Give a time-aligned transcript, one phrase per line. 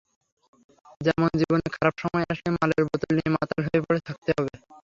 [1.01, 4.53] যেমন, জীবনে খারাপ সময় আসলে মালের বোতল নিয়ে মাতাল হয়ে পড়ে থাকতে হবে।